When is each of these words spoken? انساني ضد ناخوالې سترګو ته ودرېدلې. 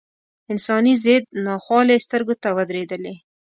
انساني 0.51 0.93
ضد 1.03 1.23
ناخوالې 1.45 1.97
سترګو 2.05 2.33
ته 2.41 2.49
ودرېدلې. 2.57 3.15